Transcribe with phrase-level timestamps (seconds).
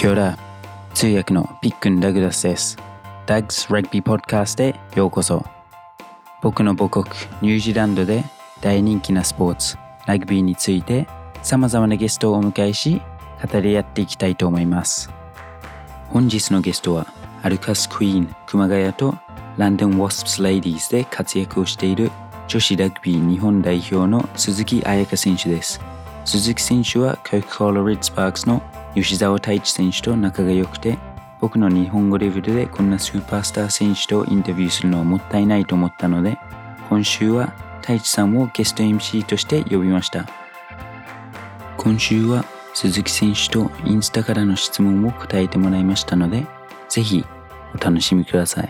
[0.00, 0.38] キョラ
[0.94, 2.78] 通訳のピックン・ダグラスです。
[3.26, 5.44] ダグス・ラグビー・ポッドキャストへようこそ。
[6.40, 7.04] 僕の母国
[7.42, 8.24] ニュージーランドで
[8.62, 9.76] 大人気なスポーツ、
[10.06, 11.06] ラグビーについて
[11.42, 13.02] 様々なゲストをお迎えし、
[13.46, 15.10] 語り合っていきたいと思います。
[16.08, 17.06] 本日のゲストは、
[17.42, 19.14] アルカス・クイーン熊谷と
[19.58, 22.10] ランドン・ウォスプス・レイディーズで活躍をしている
[22.48, 25.78] 女子ラグビー日本代表の鈴木彩香選手です。
[26.24, 28.62] 鈴木選手はコカ・コーラ・レッドスパークスの
[28.94, 30.98] 吉沢太一選手と仲が良くて、
[31.40, 36.38] 僕の日本語レベルでこんなスーパースター選手とインタビューするのはもったいないと思ったので、
[36.88, 37.48] 今週は
[37.80, 40.26] 太一さんをゲスト MC として呼びました。
[41.76, 42.44] 今週は
[42.74, 46.46] 鈴木選手とインスタからの質問を答えてもらいましたので、
[46.88, 47.24] ぜひ
[47.74, 48.68] お楽しみください。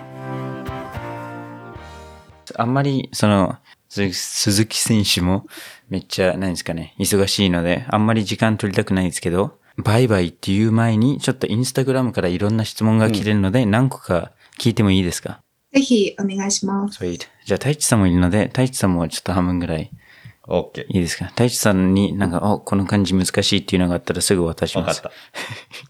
[2.56, 3.56] あんまり、その、
[3.88, 5.46] 鈴鈴木選手も
[5.88, 15.40] めっちゃ、何ですかね、忙しいので、あんまり時間取りたくないですけど、バイバイっていう前に、ちょっとインスタグラムからいろんな質問が来てるので、何個か聞いてもいいですか？
[15.72, 17.02] ぜひお願いします。
[17.02, 17.20] Sweet.
[17.46, 19.90] じゃあ、太一さんもいるので、太一さんもちょっと半分ぐらい
[20.48, 20.84] オッケー。
[20.86, 21.26] いいですか？
[21.26, 25.02] 太一さんになんか、お、この漢字難しいっていうのがあったらすぐ渡します。
[25.02, 25.12] わかっ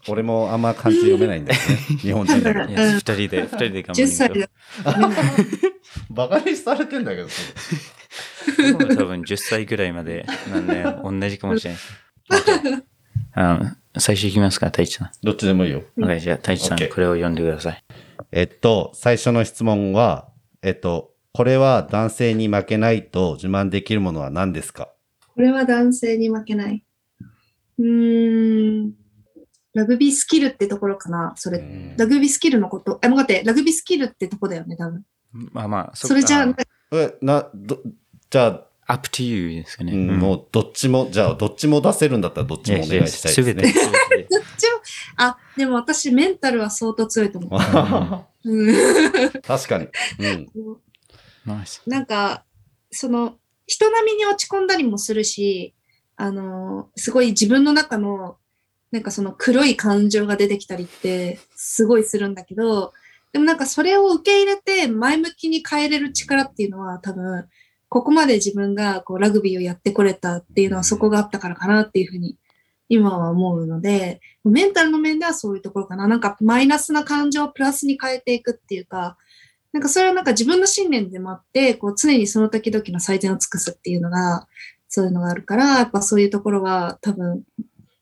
[0.05, 0.11] た。
[0.11, 1.75] 俺もあんま漢字読めないんだよね。
[1.99, 2.73] 日本人だけどい。
[2.73, 6.13] や、二人で、二人で頑張りましょ10う。
[6.13, 7.27] バカにされてんだけど、
[8.95, 12.83] 多分10歳ぐらいまでなんで、同じかもしれない。
[13.33, 13.57] あ
[13.93, 15.11] の最初行きますか、太一さん。
[15.23, 15.83] どっちでもいいよ。
[15.97, 17.83] OK じゃあ、太一さん、これを読んでください。
[18.31, 20.29] えっと、最初の質問は、
[20.61, 24.89] えっと、これは男性に負けないと自慢できるものは何ですか？
[25.33, 26.83] これは男性に負けない。
[27.79, 28.93] うーん。
[29.73, 31.95] ラグビースキルってところかなそれ。
[31.97, 32.99] ラグビースキルのこと。
[33.01, 35.05] あ、待って、ラグビースキルってとこだよね、多分。
[35.31, 36.55] まあまあ、それじゃあ、
[36.91, 37.79] え、な、ど、
[38.29, 39.93] じゃあ、up to you ですかね。
[39.93, 43.35] うんもうどっちも、じゃあどっちも出せるんだったらどっちもお願いしたい。
[43.35, 43.63] ですね。
[44.29, 44.81] どっちも、
[45.17, 48.25] あ、でも私メンタルは相当強いと思う。
[48.43, 49.87] うん確かに。
[50.19, 50.47] うん。
[51.45, 51.81] ナイス。
[51.87, 52.43] なんか、
[52.91, 55.73] その、人並みに落ち込んだりもするし、
[56.17, 58.37] あの、すごい自分の中の、
[58.91, 62.91] なんかその黒い感情が出てきたりって、すごいするんだけど、
[63.31, 67.47] でもなんかそれを受け入れて前向きに変えれる力っていうのは多分、
[67.91, 72.37] ここまで自分がこうラグビーをやってこれたっていうのはそこがあったからかなっていうふうに
[72.87, 76.07] 今は思うので、メンタルの面ではそういうところかな。
[76.07, 79.17] なんかマイナスな感情をプラスに変えていくっていうか、
[79.73, 84.47] なんかそれはなんか自分の信念でもあって、こう常にその時々の最善を尽くすっていうのが、
[84.87, 87.43] そういうのがあるから、やっぱそういうところは多分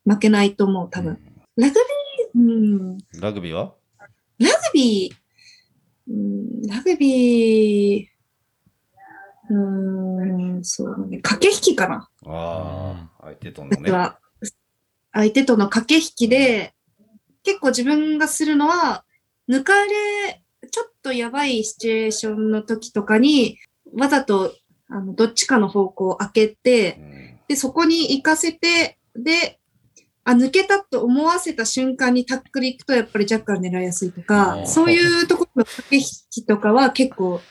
[0.06, 1.18] 負けないと思う、多分。
[1.56, 1.74] ラグ
[2.36, 2.52] ビー、う
[2.94, 3.74] ん、ララグビーは？
[4.40, 8.19] グビー、うん、ラグビー、
[9.50, 12.10] うん、そうね、駆け引きかな。
[12.26, 13.78] ああ、相手とのね。
[13.82, 14.20] 私は、
[15.12, 16.76] 相手との駆け引きで、
[17.44, 19.06] 結構自分がするのは、
[19.50, 23.58] 抜かれ、ちょっとやばいシチュエーションの時とかに、
[23.98, 24.54] わざと、
[24.88, 29.60] あの、どっちかの方向を開けてう、んで、そこに行かせて、で、
[30.24, 37.42] あ、抜けたと思わせた瞬間にタックル行くと、やっぱりジャッカル狙いやすいとあかー、そういうところの駆け引きとかは結構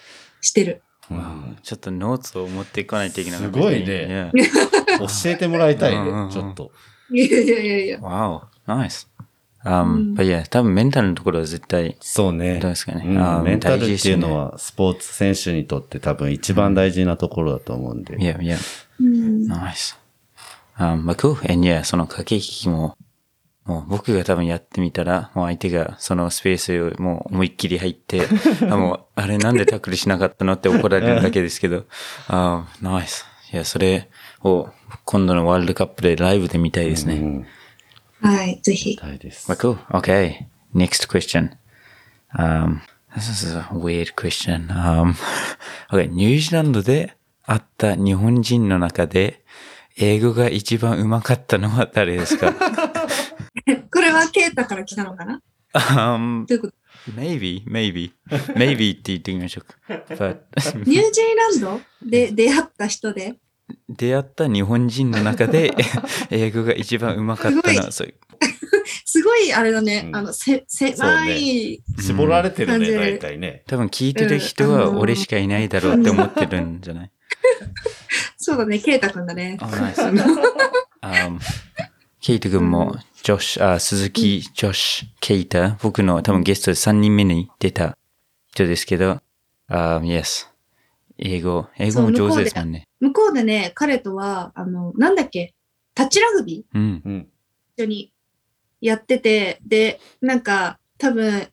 [0.40, 0.82] してる。
[1.10, 3.40] うんちょっとノーツを持っていかないといけない。
[3.40, 4.32] すごいね
[4.98, 6.70] 教えてもらいたいね、ちょっと。
[7.10, 7.98] いやいやいやいや。
[7.98, 9.06] Wow, nice.
[9.64, 12.60] う Um, ん but yeah, 多分メンタルのところは絶対、そうね。
[12.60, 13.04] どうですかね
[13.44, 18.16] メンタルっていうのはスポーツ選手にとって多分一番大事なところだと思うんで。
[18.18, 18.56] yeah, yeah,
[19.00, 19.46] うん。
[19.50, 19.96] nice.
[20.78, 21.32] Um, まあ、cool.
[21.52, 22.96] And yeah, その駆け引きも、
[23.68, 28.22] もう僕が多分やってみたら、もう相手がそのスペースをもう思いっきり入って、
[28.70, 31.84] あもう、あれなんでタックルしなかったのって怒られるだけですけど、
[32.28, 33.26] あナイス。
[33.52, 34.08] いや、それ
[34.42, 34.68] を
[35.04, 37.14] 今度のワールドカップでライブで見たいですね。
[37.16, 37.46] うん。
[38.22, 38.96] はい、ぜひ。
[39.00, 39.50] 大です。
[39.52, 39.76] Well, cool.
[40.00, 40.46] Okay.
[40.74, 41.50] Next question.
[42.38, 42.80] Um,
[43.14, 44.68] this is a weird question.
[44.68, 45.14] Um,
[45.92, 46.08] okay.
[46.10, 47.14] ニュージーランドで
[47.46, 49.42] 会った日本人の中で、
[49.96, 52.54] 英語が一番上手かったのは誰ですか？
[54.26, 55.40] これはケイタから来たのかな
[55.74, 56.74] ？Um, どういうこと
[57.14, 58.12] ？maybe, maybe,
[58.54, 59.76] maybe って言ってみましょうか。
[60.14, 60.38] But
[60.88, 61.80] ニュージーランド？
[62.04, 63.36] で出会った人で、
[63.88, 65.74] 出会った日本人の中で、
[66.30, 68.14] 英語が一番上手かったのは、そう
[69.04, 70.16] すごいあれだね、うん。
[70.16, 73.62] あの、せ、狭い、絞られてるね、大体ね。
[73.66, 77.10] 多分聞いてる人は俺しかいないだろうって思ってるんじゃない？
[78.36, 79.58] そうだね、ケイタくんだね。
[79.60, 80.00] あ、ナイス。
[80.02, 81.38] um,
[82.20, 87.96] ケイト君も、ジョシュ、あ、鈴木、ジョシュ、ケイタ、僕の多分ゲストで3人目に出た
[88.52, 89.20] 人ですけど、
[89.68, 90.46] あ、yes。
[91.18, 92.86] 英語、英語も上手ですもんね。
[93.00, 95.52] 向こうでね、彼とは、あの、なんだっけ、
[95.94, 96.78] タッチラグビー？
[96.78, 97.02] うん。
[97.04, 97.28] うん。
[97.76, 98.12] 一緒に
[98.80, 101.48] やってて、で、なんか多分、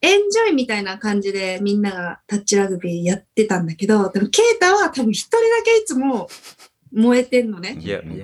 [0.00, 6.28] エンジョイみたいな感じでみんながタッチラグビーやってたんだけど、でもケイタは多分一人だけいつも
[6.92, 7.76] 燃えてんのね。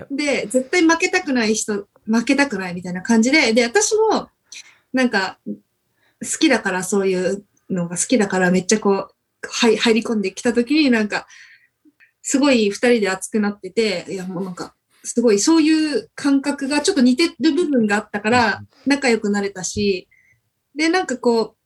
[0.08, 4.28] で、絶対負けたくない人、負けたくないみたいな感じで、で、私も、
[4.92, 9.08] なんか、好きだから、そういうのが好きだから、めっちゃこう、
[9.42, 11.26] はい、入り込んできたときになんか、
[12.22, 20.08] すごい二人で熱くなってて、いや、もうなんか、すごいそういう感覚がちょっと似てる部分があったから、仲良くなれたし、
[20.74, 21.56] で、なんかこ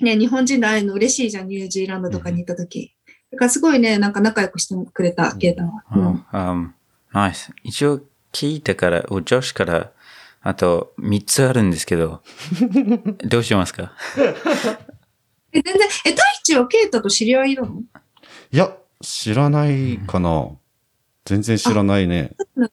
[0.00, 2.96] う、ね、日本人で会えるの嬉しいじゃん、ニュージーランドとかに行ったとき。
[3.30, 5.84] だからすごいね、なんか仲良くしてくれた、ケイタは。
[5.94, 6.70] うん Oh, um,
[7.12, 7.52] nice.
[7.62, 8.00] 一応
[8.32, 9.92] 聞いたから、お女子から、
[10.42, 12.22] あと3つあるんですけど、
[13.28, 13.92] どうしますか？
[15.52, 15.74] え、全然、
[16.06, 17.82] え、太一はケイタと知り合いなの？
[18.52, 20.48] いや、知らないかな。
[21.24, 22.70] 全然知らないねあ。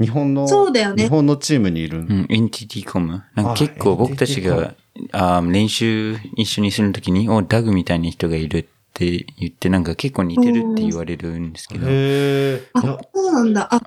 [0.00, 2.00] 日本の、そうだよね日本のチームにいる。
[2.00, 3.22] うん、エンティティコム。
[3.34, 4.74] なんかあ結構僕たちが
[5.12, 8.64] あ練習一緒にするときに、お、ダグみたいな人がいるっ
[8.94, 12.62] て言って、なんか結構似てるって言われるんですけど、へえ。
[12.74, 13.68] あそうなんだ。
[13.72, 13.82] あ、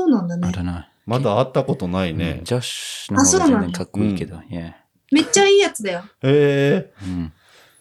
[0.00, 0.52] そうなんだあね。
[0.52, 0.90] らない。
[1.06, 2.40] まだ会ったことないね。
[2.44, 4.72] ジョシュの方が全然かっこいいけど、yeah
[5.12, 6.04] めっちゃいいやつだよ。
[6.22, 6.92] へえ。
[7.04, 7.32] うん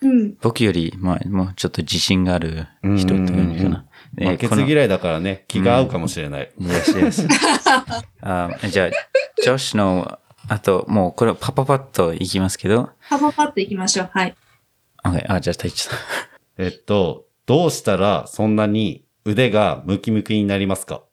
[0.02, 0.38] うん。
[0.42, 3.86] 僕より、まあ、もうちょっと自信がある人って感じかな。
[4.18, 6.52] 負けず嫌いだからね、気が合うかもしれない。
[6.60, 6.96] Yes,
[7.28, 7.28] yes.
[8.22, 8.90] あじゃあ、
[9.44, 14.10] ジョシュの、あと、もうこれパパパッといきますけど、パパパッと行きましょう。
[14.14, 14.36] はい。
[15.04, 16.00] OK、あ、じゃあ、太一さん。
[16.58, 21.04] えっと、どうしたらそんなに腕がムキムキになりますか？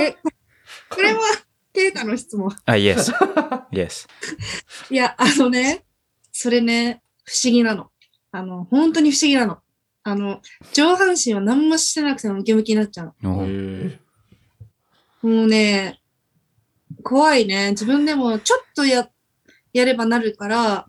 [0.00, 0.16] え、
[0.90, 1.20] これは、
[1.72, 2.50] ケイタの質問。
[2.64, 3.12] あ、yes.
[3.72, 4.08] yes.
[4.90, 5.84] いや、あのね、
[6.32, 7.90] それね、不思議なの。
[8.30, 9.58] あの、本当に不思議なの。
[10.02, 10.40] あの、
[10.72, 13.46] 上半身は何もしてなくてもムキムキになっちゃうの。
[15.22, 16.00] もうね、
[17.02, 17.70] 怖いね。
[17.70, 19.08] 自分でもちょっとや、
[19.72, 20.86] やればなるから、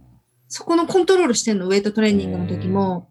[0.47, 3.09] そこのコントロールしてんの、ウェイトトレーニングの時も。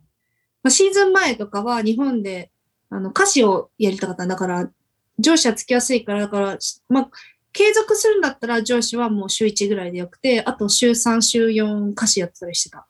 [0.62, 2.50] まあ、シーズン前とかは日本で、
[2.90, 4.70] あの、歌詞をやりたかったんだから、
[5.18, 7.10] 上司はつきやすいから、だから、しまあ、
[7.52, 12.86] 継続するんだったら上司はもう週1ぐらいでよくて、あと週3、週4歌詞やってたりしてた。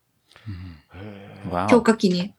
[1.51, 2.35] わ強化期に。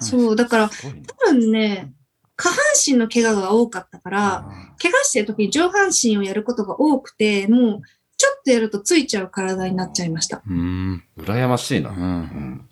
[0.00, 1.92] そう、だから、多分ね、
[2.36, 4.48] 下半身の怪我が多かったから、
[4.82, 7.82] 怪我してる時に上半身をやることが多くて、もう、
[8.16, 10.42] ちょっとやるとついちゃう体になっちゃいました。
[10.46, 11.04] うん。
[11.18, 11.90] 羨ましいな。
[11.90, 11.94] う。
[11.94, 12.68] うんん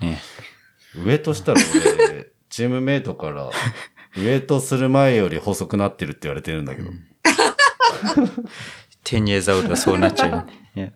[0.00, 0.20] ね。
[1.02, 1.60] 上としたら
[2.08, 3.50] 俺、チームメイトから、
[4.16, 6.90] ウェイトする前より細くなってるって言われてるんだけど。
[9.04, 10.56] 10 years old はそうなっちゃうよね。
[10.72, 10.92] Yeah.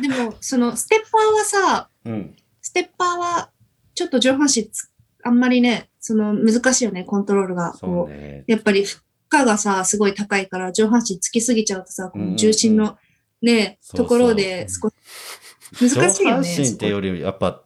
[0.00, 2.34] でも、その、ステッパーはさ、うん。
[2.60, 3.50] ステッパーは、
[3.94, 4.90] ちょっと上半身つ、
[5.22, 7.72] あんまりね、その、難しいよね、コントロールが。
[7.80, 8.44] うね。
[8.48, 9.00] うやっぱり負
[9.32, 12.98] 荷がさ、すごい高いから、上半身つきすぎちゃうとさ、この重心の
[13.40, 16.48] ね、そうそうところで少し、難しいよね。
[16.48, 17.62] 上半身ってより、やっぱ、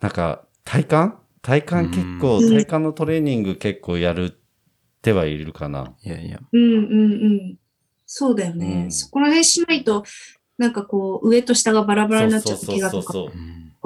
[0.00, 1.16] なんか、体幹
[1.46, 4.30] 体幹結構、うん体幹のトレーニング結構やるっ
[5.00, 5.94] てはいるかな。
[6.02, 6.40] いやいや。
[6.52, 7.58] うんうんうん。
[8.04, 8.66] そうだよね。
[8.66, 10.02] うんそこら辺しないと、
[10.58, 13.14] なんかこう、上と下がバラバラになっちゃって、怪我とか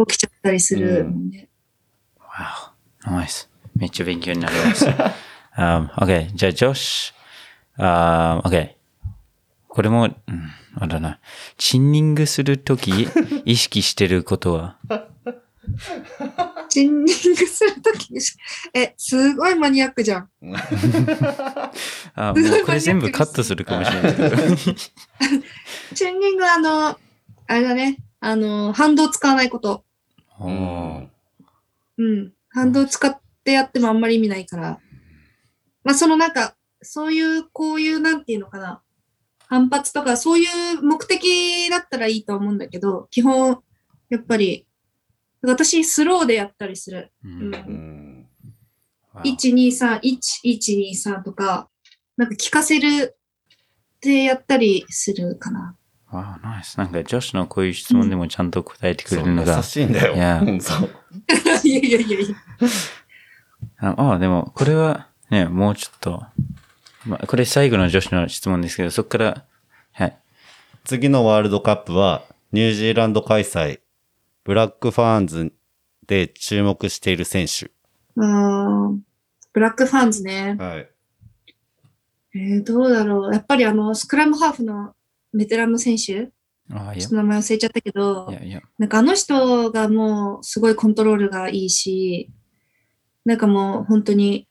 [0.07, 1.51] 起きちゃったりするもんね。
[3.05, 3.21] Wow.
[3.21, 3.49] Nice.
[3.77, 4.87] めっちゃ勉強になります。
[5.59, 6.35] um, OK.
[6.35, 7.85] じゃあ、ジョシュ。
[7.85, 8.71] あ OK.
[9.69, 10.15] これも、うん、
[10.77, 11.21] あらな。
[11.59, 13.07] チンニングするとき、
[13.45, 14.79] 意識してることは？
[16.69, 18.37] チンニングするときにし、
[18.75, 20.29] え、すごいマニアックじゃん。
[22.15, 24.37] あ、もうこれ全部カットするかもしれないけど。
[25.95, 27.99] チンニングはあの、あれだね。
[28.21, 29.85] あの、反動使わないこと。
[30.41, 31.11] うん
[31.99, 32.33] うん。
[32.49, 34.81] 反動使ってやってもあんまり意味ないから。
[35.85, 38.83] まあ、そのなんか、そういう、こういう、なんていうのかな。
[39.49, 43.63] 反発とか、そういう目的だったらいいと思うんだけど、基本、
[44.09, 44.67] やっぱり、
[45.43, 47.11] 私、スローでやったりする。
[47.25, 48.27] うんうんうん
[49.13, 51.69] わお1、2、3、1、1、2、3とか、
[52.17, 55.77] なんか聞かせるってやったりするかな。
[56.11, 56.77] わあ、ナイス。
[56.77, 59.63] なんか、ジョシュのこういう質問でもちゃんと答えてくれるのが優。
[59.63, 60.15] しいんだよ。
[60.15, 60.91] いやうんそう。
[61.65, 62.37] いやいやいやいや。
[63.79, 66.25] ああ、でも、これはね、もうちょっと、
[67.07, 69.45] まあ、これ最後の女子の質問ですけど、そこから、
[69.93, 70.17] はい。
[70.85, 73.81] 次のワールドカップは、ニュージーランド開催、
[74.51, 75.53] ブラックファーンズ
[76.09, 77.71] で注目している選手。
[78.17, 79.01] うーん。
[79.53, 80.57] ブラックファンズね。
[80.59, 80.91] はい。
[82.35, 83.33] えー、どうだろう。
[83.33, 84.97] やっぱりあの、スクラムハーフの
[85.33, 86.33] ベテランの選手
[86.69, 88.61] ああ、いやちょっと、名前忘れちゃったけどい、やいや。
[88.77, 92.33] なんかあの人がもうすごいコントロールがいいし、
[93.25, 94.49] なんかもう本当に、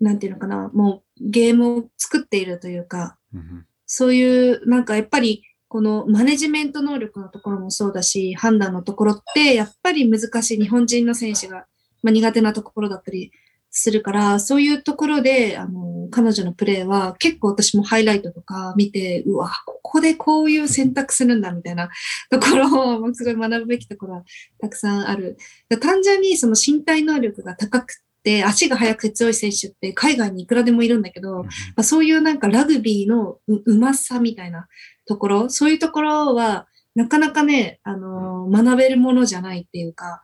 [0.00, 3.62] なんていうのかな、もうゲームを作っているというか、Mhm.
[3.86, 11.64] そういう、なんかやっぱり、このマネジメント能力のところもそうだし、判断のところって、やっぱり難しい日本人の選手が、
[12.02, 13.32] まあ、苦手なところだったり
[13.70, 21.88] するから、そういうところで、あの、彼女のプレーは結構私もハイライトとか見て、うわ、ここでこういう選択するんだみたいな
[22.30, 24.24] ところを、すごい学ぶべきところは
[24.60, 25.38] たくさんある。
[25.70, 34.68] だ単純にその身体能力が高くて、足が速くて強い選手って海外にいくらでもいるんだけど、まあ、そういうなんかラグビーのううまさみたいな
[35.12, 40.20] ところ、そういうところは、なかなかね、あのー学べるものじゃないっていうか、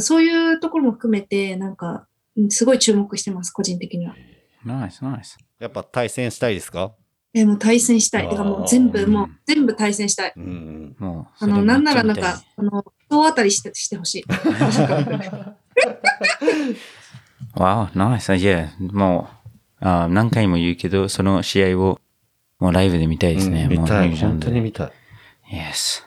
[0.00, 2.06] そういうところも含めて、なんか、
[2.36, 4.14] うんすごい注目してます、個人的には。
[4.64, 5.36] Nice, nice.
[5.58, 6.92] やっぱ対戦したいですか？
[7.34, 8.28] えーもう対戦したい。
[8.28, 10.32] てかもう全部、もう全部対戦したい。
[10.36, 10.96] うん。
[10.98, 14.24] もうあの、なんならなんか、あの、総当たりして、してほしい。
[14.28, 15.56] 見たい
[17.54, 18.34] Wow, nice.
[18.36, 18.68] Yeah.
[18.92, 19.28] も
[19.80, 22.00] う、あ何回も言うけど、その試合を
[22.58, 23.68] もうライブで見たいですね。
[23.68, 24.16] もう見たい。
[24.16, 24.92] 本当に見たい。
[25.52, 26.02] Yes.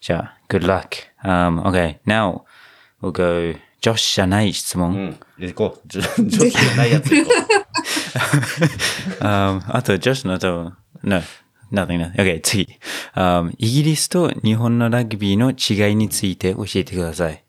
[0.00, 0.88] じゃあ、good luck.
[1.22, 2.42] Um, okay, now
[3.02, 5.18] we'll go 女子じゃない質問。
[5.38, 5.46] うん。
[5.46, 5.88] 行こう。
[5.88, 7.32] 女子じゃないやつ行こ
[9.20, 11.20] um, あと女子のと、no,
[11.72, 12.14] nothing, nothing.
[12.14, 12.78] Okay, 次。
[13.14, 17.44] Um, イギリスと日本のラグビーの違いについて教えてください。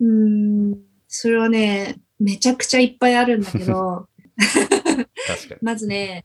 [0.00, 0.78] うーん、
[1.08, 4.08] それはね、めちゃくちゃいっぱいあるんだけど、う。
[5.26, 5.60] 確かに。
[5.62, 6.24] まずね、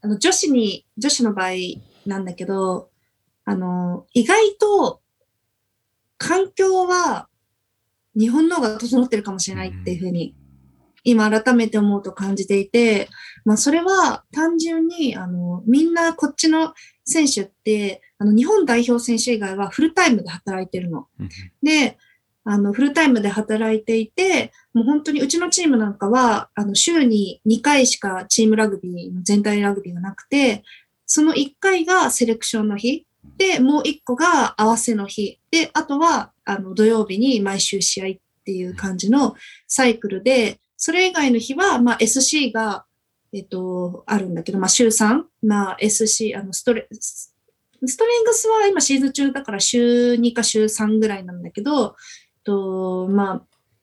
[0.00, 1.50] あの、女子に、女子の場合
[2.06, 2.90] なんだけど、
[3.44, 5.00] あの、意外と、
[6.16, 7.28] 環境は、
[8.16, 10.34] 日本の方が整ってるかもしれないっていうふうに、
[11.04, 13.08] 今改めて思うと感じていて、
[13.44, 16.74] まあそれは単純に、あの、みんなこっちの
[17.04, 21.06] 選手って、あの、日本代表選手以外はフルタイムで働いてるの。
[21.62, 21.96] で、
[22.50, 30.64] あの、フルタイムで働いていて、もう本当にうちのチームなんかは、あの、週に2回しかチームラグビーの全体ラグビーがなくて、
[31.04, 33.04] その1回がセレクションの日。
[33.36, 35.38] で、もう1個が合わせの日。
[35.50, 39.34] で、あとは、あの、土曜日に毎週試合っていう感じの
[39.66, 42.86] サイクルで、それ以外の日は、まあ、SC が、
[43.34, 51.94] えっと、あるんだけど、まあ、週3、まあ、SC、あの、ストレ、ストレングスは今シーズン中だから週2か週3ぐらいなんだけど、
[52.48, 53.42] と、まあ、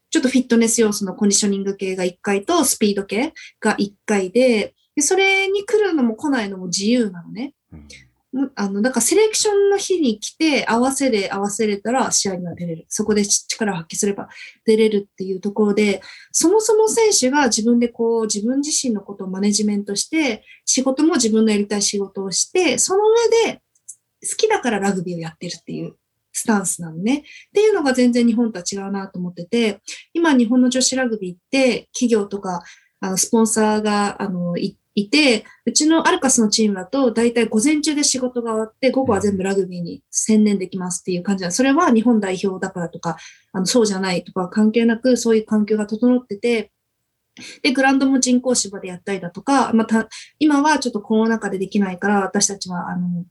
[0.10, 7.53] ちょっとフィットネス要素のコンディショニング系が1回とスピード系が1回で、でそれに来るのも来ないのも自由なのね。
[7.72, 7.81] うんう
[8.48, 12.86] んあの、だからセレクションの日に来て合わせで合わせれたら試合には出れる。
[12.89, 14.27] そこで力を発揮すれば
[14.65, 16.01] 出れるっていうところで、
[16.34, 23.03] そもそも選手が自分でこう自分自身のことをマネジメントして、仕事も自分のやりたい仕事をして、その
[23.45, 23.62] 上で
[24.29, 25.95] 好きだからラグビーをやってるっていう
[26.36, 27.18] スタンスなのね。
[27.18, 27.22] っ
[27.54, 29.82] ていうのが全然日本とは違うなと思ってて、
[30.13, 32.63] 今日本の女子ラグビーって企業とか
[33.00, 34.77] あのスポンサーがあのい
[35.10, 41.51] て、うちのアルカスのチームだと大体午前中で仕事が終わって午後は全部ラグビーに専念できますっていう感じな。
[41.51, 43.18] それは日本代表だからとか、
[43.54, 46.72] あのそうじゃないとか関係なくそういう環境が整ってて、
[47.62, 50.08] で、グランドも人工芝でやったりだとか、また、
[50.39, 53.25] 今はちょっとコロナ禍でできないから、私たちは、あの、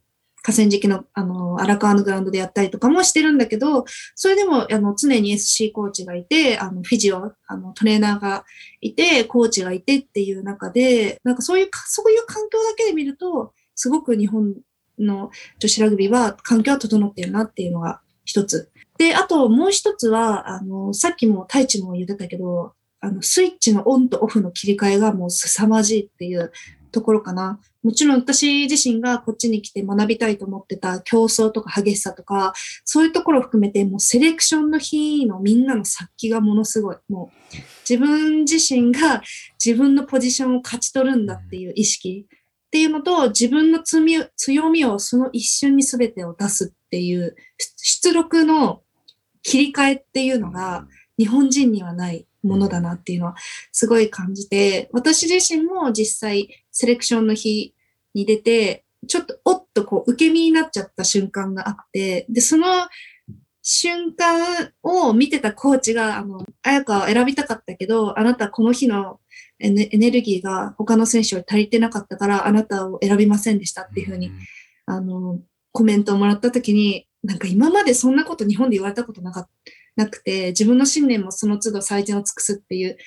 [0.45, 3.83] 河川敷の、あの、荒川のグラウンドでやったりとかもしてるんだけど、
[4.13, 8.45] それでも、あの、常に SC コーチがいて、あの、フィジオ、あの、トレーナーが
[8.79, 14.53] いて、コーチがいてっていう中で、なんかそういう、そういう環境だけで見ると、すごく日本
[14.99, 18.69] の女子ラグビーは環境は整ってるなっていうのが一つ。
[18.99, 26.51] で、あともう一つは、あの、さっきも太一も言ってたけど、あの、スイッチのオンとオフの切り替えがもう凄まじいっていう
[26.91, 27.59] ところかな。
[27.85, 36.97] もちろん私自身がこっちに来て学びたいと思ってた競争とか激しさとか、そういうところを含めて、もうセレクションの日のみんなの殺気がものすごい。
[37.09, 37.55] もう
[37.87, 39.21] 自分自身が
[39.63, 47.35] 自分のポジションを勝ち取るんだっていう意識っていうのと、自分の強み強みをその一瞬に全てを出すっていう
[47.77, 48.81] 出力の
[49.43, 50.87] 切り替えっていうのが
[51.19, 53.35] 日本人にはないものだなっていうのは
[53.71, 57.73] すごい感じて、私自身も実際セレクションの日
[58.13, 62.65] に出て、ちょっとおっとこう受け身になっちゃった瞬間があって、で、その
[63.61, 69.21] 瞬間を見てたコーチが、あの、綾香を選びたかったけど、あなたこの日の
[69.59, 74.31] エネルギーが他の選手より足りてなかったから、あなたを選びませんでしたっていうふうに、
[74.85, 75.39] あの、
[75.71, 79.47] コメントをもらったときに、なんか今までそんなこと日本で言われたことなか
[79.95, 82.97] なくて、自分の信念もその都度最善を尽くすっていう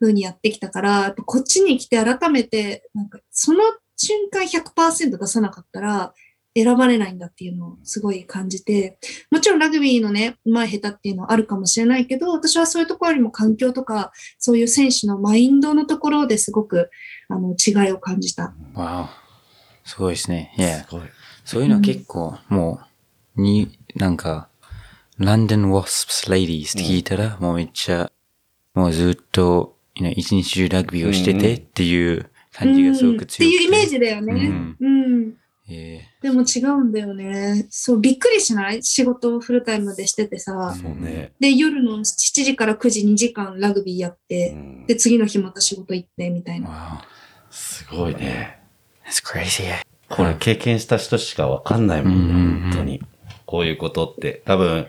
[0.00, 3.60] 風にやってきたから、やっぱこっちに来て改めて、なんかその
[3.96, 6.14] 瞬間100%出さなかったら、
[6.54, 8.98] 選ばれないんだっていうのをすごい感じて、
[9.30, 16.90] もちろんラグビーのね、上手い下手っていうのはあるかもしれないけど、私はそういうところよりも環境とか、そういう選手のマインドのところですごく、
[17.28, 18.54] あの、違いを感じた。
[18.74, 19.08] わ
[19.84, 19.88] お。
[19.88, 20.52] すごいですね。
[20.58, 21.02] いやす、ごい。
[21.44, 22.80] そういうの結構、も
[23.36, 24.48] う、に、なんか、
[25.18, 28.10] ランドン・ワスプス・レディースって聞いたら、もうめっちゃ、
[28.74, 29.77] もうずっと、
[30.16, 33.34] 一日中ラグビーをしててっていう感じがすごく強くて。
[33.34, 34.32] っていうイメージだよね。
[34.32, 35.34] うんうん。
[35.70, 37.66] えでも違うんだよね。
[37.68, 38.82] そう、びっくりしない？
[38.82, 40.74] 仕事をフルタイムでしててさ。
[40.80, 41.32] そうね。
[41.40, 42.04] で、夜の7
[42.44, 46.70] 時から9時2時間ラグビーやっうて、んで、次の日また仕事行って、みたいー、な。
[46.70, 47.04] わ
[47.50, 48.60] すごいね。
[49.04, 49.08] お。
[49.10, 49.64] That's crazy.
[50.08, 53.02] これ経験した人しかわかんないもんうんうんうんね、本当に。
[53.44, 54.42] こういうことって。
[54.46, 54.86] 多分、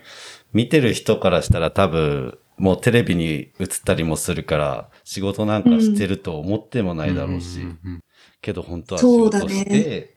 [0.54, 7.60] 見てる人からしたら多分、もうテレビに映ったりもするから、仕事なんかしてると思ってもないだろうし。
[7.60, 8.04] んうん
[8.42, 10.16] けど本当は仕そうだ事ねして、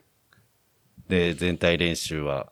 [1.07, 2.51] で、全体練習は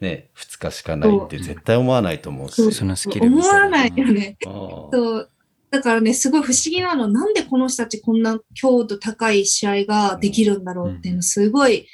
[0.00, 2.54] ね、2日しかないって絶対思わないと思うし。
[2.54, 4.36] そうそのスキル見思わないよね。
[4.42, 5.30] そう。
[5.70, 7.08] だからね、すごい不思議なの。
[7.08, 11.86] なんでこの人たちこんな強度高い試合ができるんだろうっていうの、すごい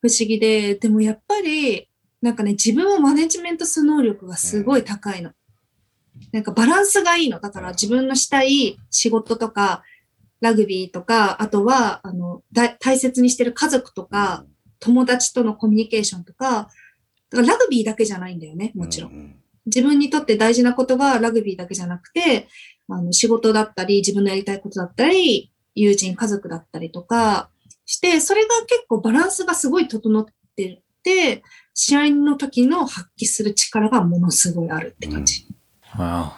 [0.00, 1.88] 不思議で、でもやっぱり、
[2.20, 5.32] なんかね、自分をマネジメントする能力がすごい高いの。
[6.32, 7.40] なんかバランスがいいの。
[7.40, 9.82] だから自分のしたい仕事とか、
[10.40, 14.44] ラグビーとか、あとは、あの、だ大切にしてる家族とか、
[14.78, 16.68] 友達とのコミュニケーションとか、
[17.30, 19.12] だからラグビーだけじゃないんだよね、もちろん。
[19.12, 19.36] ん。
[19.66, 22.48] 自分にとって大事なことがラグビーだけじゃなくて、
[22.88, 27.48] あの仕事だったり、自分のやりたいことだったり、友人、家族だったりとか
[27.86, 31.42] して、それが結構バランスがすごい整ってて、
[31.74, 35.46] 試合の時の発揮する力がものすごいあるって感じ。
[35.96, 36.32] Wow.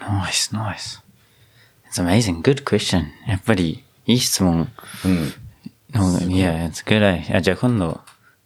[0.00, 1.00] Nice, nice.
[1.86, 2.42] It's amazing.
[2.42, 3.06] Good question.
[3.26, 4.68] やっぱり、いい質問。
[5.04, 5.32] うん。
[5.92, 7.36] のいや、it's good eye.
[7.36, 8.00] あ、じゃあ今度、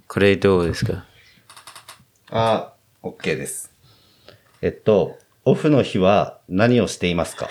[0.07, 1.05] これどうですか？
[2.31, 3.73] あ、OK です。
[4.61, 7.49] えっと、オフの日は何をしていますか？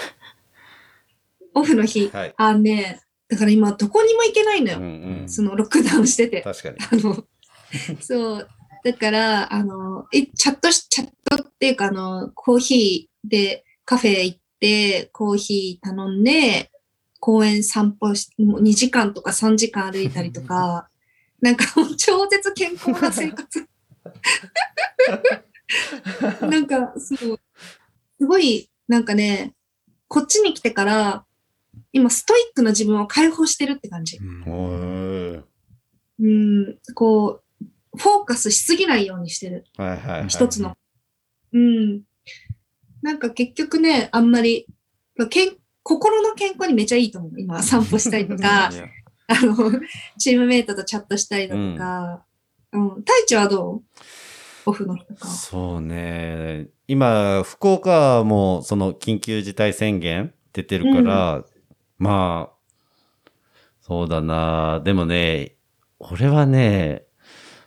[1.54, 4.78] オフの日、はいあね、だから今どこにも行けないのよ。
[4.78, 5.30] うんうん。
[5.30, 6.42] そのロックダウンしてて。
[6.42, 6.78] 確かに。
[6.80, 7.26] あの、
[8.00, 8.48] そう。
[8.84, 16.72] だから、あの、えチャットし、チャットっていうか、あの、コーヒーでカフェ行って、コーヒー頼んで、
[17.20, 20.90] 公園散歩し、もう2時間とか3時間歩いたりとか、
[21.42, 23.68] なんかもう超絶健康な生活。
[26.42, 27.40] なんか、そう、
[28.20, 29.54] すごい、なんかね、
[30.08, 31.26] こっちに来てから、
[31.94, 34.18] 今ストイックな自分を解放してるって感じ。
[36.20, 39.66] うん、こう、フォーカスしすぎないようにしてる。
[39.78, 40.28] はいはいはい。
[40.28, 40.76] 一つの。
[41.54, 42.04] うん。
[43.02, 44.68] なんか結局ね、あんまり、
[45.30, 47.32] けん心の健康にめちゃいいと思う。
[47.38, 48.70] 今、散歩したりとか、
[49.28, 49.56] あの、
[50.18, 52.24] チームメイトとチャットしたりだとか。
[52.74, 52.90] うん。
[52.96, 53.84] 太一はどう？
[54.68, 55.28] オフの日とか。
[55.28, 56.68] そうね。
[56.88, 61.44] 今、福岡もその緊急事態宣言出てるから、
[61.98, 63.32] まあ、
[63.82, 64.82] そうだな。
[64.84, 65.56] でもね、
[66.00, 67.06] 俺はね、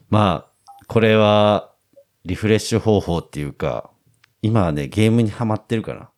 [0.08, 1.72] まあ、これは
[2.24, 3.90] リフレッシュ方法っていうか、
[4.44, 6.10] 今はね、ゲームにハマってるかな。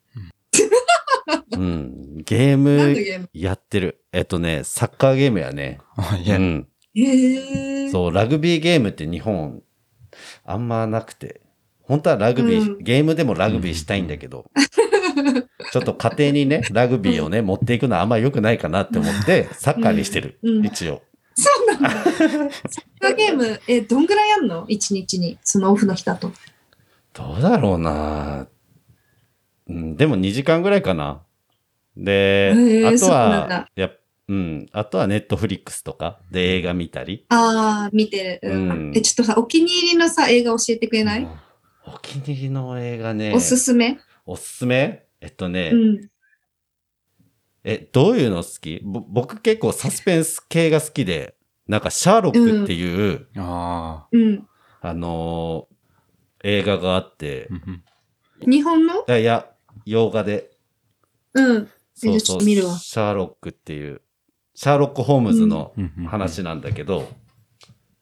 [1.52, 2.24] うん。
[2.24, 4.04] ゲームやってる。
[4.12, 5.78] えっとね、サッカーゲームやね。
[6.24, 6.66] いうや、ん。
[6.94, 7.90] へえ。
[7.92, 9.62] そう、ラグビーゲームって日本、
[10.44, 11.40] あんまなくて。
[11.82, 14.50] 本当はラグビー、うんゲームでもラグビーしたいんだけど、
[15.70, 20.40] ちょっと家庭にね、ラグビーをね、持っていくのはあんま良くないかなって思って、サッカーにしてる。
[20.42, 21.00] うん一応。
[21.36, 21.90] そうなんだ。
[21.90, 22.50] サッ
[22.98, 24.64] カーゲーム、え、どんぐらいやんの？
[24.66, 26.32] 一日に、そのオフの日だと。
[27.16, 28.48] どうだろうな。
[29.68, 31.22] うん、でも2時間ぐらいかな。
[31.96, 34.66] で、あとそうなんはだ、やっうん。
[34.72, 36.20] あとはネットフリックスとか。
[36.30, 37.26] で映画見たり。
[37.28, 38.70] ああ、見てる、うん。
[38.70, 38.92] うん。
[38.94, 41.28] え、ちょっとさ、お気に入りのさ、映画教えてくれない、うん
[41.88, 43.32] お気に入りの映画ね。
[43.32, 44.00] おすすめ？
[44.26, 45.06] おすすめ？
[45.20, 46.10] えっとね、うん。
[47.62, 48.80] え、どういうの好き？
[48.82, 51.36] ぼ僕結構サスペンス系が好きで、
[51.68, 54.48] なんかシャーロックっていう、あうん。
[54.80, 55.75] あのー
[56.48, 57.48] 映画があって
[58.40, 59.00] 日本の？
[59.00, 59.50] いやいや、
[59.84, 60.52] 洋画で、
[61.34, 61.68] うん。
[61.94, 64.00] そうそう、ちょっと見るわシャーロックっていう、
[64.54, 65.74] シャーロック・ホームズの
[66.06, 67.08] 話なんだけど、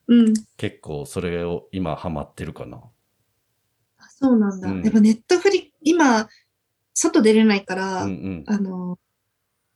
[0.09, 0.35] うん。
[0.59, 2.83] 結構それを今ハマってるかな。
[3.96, 4.68] あそうなんだ。
[4.68, 6.28] うんやっぱネットフリ、今、
[6.92, 8.44] 外出れないから、うんうん。
[8.46, 8.98] あの、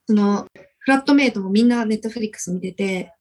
[0.07, 0.47] その、
[0.81, 3.15] フラットメイトもみんなネットフリックス見てて、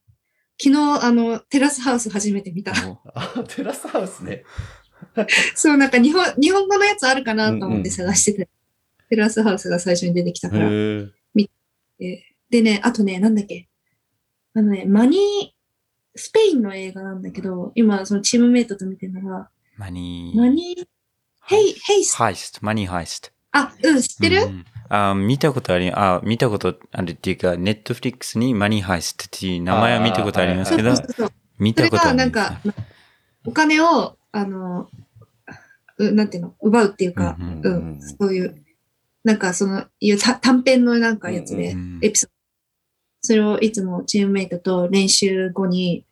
[0.60, 2.74] 昨日、あの、テラスハウス初めて見た。
[3.14, 4.44] あ、テラスハウスね。
[5.56, 8.50] そう、なんか日本、日本語のやつあるかなと思っうんうんて探してて、
[9.10, 10.70] テラスハウスが最初に出てきたへから。
[10.70, 11.10] ー
[12.00, 13.68] ででね、あとね、なんだっけ。
[14.54, 15.50] あのね、 Money、
[16.16, 20.88] スペインの映画なんだけど、今そのチームメイトと見てるのが、 Money。Money、
[21.46, 22.16] ヘイ、ヘイス。
[22.16, 22.52] ハイス？
[22.52, 22.60] ト。
[22.62, 23.30] Money Heist。
[23.52, 31.32] あ、うん、知ってる、うんあ見たことあり、あ、見たことあるっていうか、ネットフリックスに Money Heist っていう名前は見たことありますけどそうそ、うそう。
[31.60, 32.62] 見それがたことはなんか、
[33.46, 34.90] お金を、あの、
[35.98, 38.64] うなんていうの、奪うっていうか、うんううんん、そういう、
[39.24, 42.34] なんかその、いうた短編のなんかやつで、うんエピソード。
[43.22, 46.06] それをいつもチームメイトと練習後に、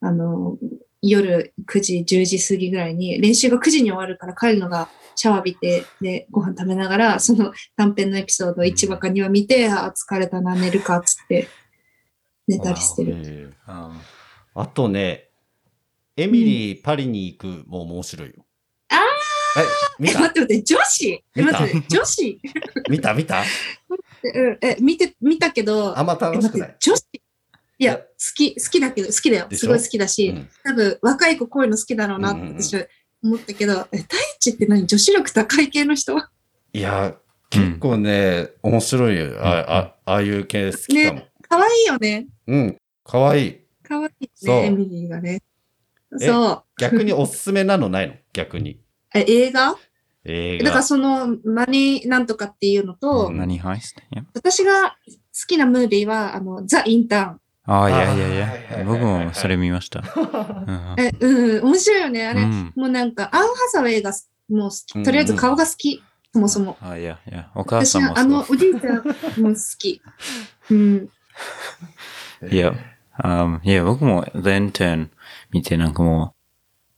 [0.00, 0.58] あの、
[1.02, 11.48] 夜9時、10時過ぎぐらいに、練習が9時に終わるから帰るのがシャワー浴びて、で、ご飯食べながら、その短編のエピソード1話か2話見て、あ、疲れたな、寝るか、つって、
[12.46, 13.54] 寝たりしてる。
[13.66, 15.25] あとね、
[16.16, 18.34] エミリーパリに行くも面白いよ。
[18.88, 18.96] あ
[19.58, 19.64] え、
[20.02, 21.08] 見え、た待って待って、女子？
[21.10, 21.60] え、見た？
[21.60, 22.40] 待って、女子？
[22.88, 23.14] 見た？
[23.14, 23.42] 見た？
[24.22, 26.76] うん、え、見て、見たけど、あんま楽しくない？
[26.80, 27.06] 女子？
[27.78, 29.46] いや、いや好き、好きだけど、好きだよ。
[29.48, 29.60] でしょ？
[29.60, 30.48] すごい好きだし、うん。
[30.64, 32.86] 多分若い子こういうの好きだろうなって私は
[33.22, 34.86] 思ったけど、え、太一って何？
[34.86, 36.16] 女子力高い系の人？
[36.72, 37.14] いや、
[37.50, 39.38] 結構ね、面白いよ。
[39.44, 41.22] ああああいう系好きかも。
[41.48, 42.26] 可愛いよね。
[42.46, 43.48] うん、かわい。
[43.48, 43.60] い。
[43.82, 44.60] 可愛いそう。
[44.62, 45.42] ね、エミリーがね。
[46.20, 46.62] えそう。
[46.78, 48.14] 逆におすすめなのないの？
[48.32, 48.80] 逆に。
[49.14, 49.76] え、映画？
[50.24, 50.64] 映画。
[50.64, 53.80] だからその、マニーなんとかっていうのと、うんマニーハイ
[54.34, 54.94] 私が好
[55.46, 57.40] きなムービーは、あの、ザ・インターン。
[57.68, 58.84] ああ、いやいやいや。
[58.84, 60.00] 僕もそれ見ました。
[60.16, 62.26] うんえ、うん、面白いよね。
[62.26, 64.12] あれ、うんもうなんか、アン・ハサウェイが
[64.48, 65.04] もう。
[65.04, 66.02] とりあえず顔が好き。
[66.32, 66.76] そもそも。
[66.80, 68.46] あいやいや、お母私さんもはあの。
[68.48, 69.02] おじいちゃんも
[69.54, 70.00] 好き。
[70.70, 71.08] うん。
[72.50, 72.74] いや、
[73.18, 75.08] あいや、僕も The Intern
[75.50, 76.34] 見てなんかも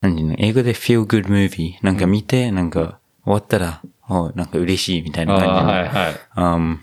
[0.03, 5.67] う、何ていうの、英語で feel good movie なんか見て、なんか終わったら、おなんか嬉しいみたいな感じの。
[5.67, 6.15] はいはい。
[6.37, 6.79] Um,